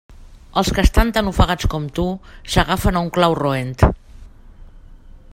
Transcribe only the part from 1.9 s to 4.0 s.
tu s'agafen a un clau roent.